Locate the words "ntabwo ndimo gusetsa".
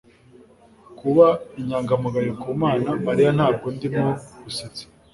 3.37-4.83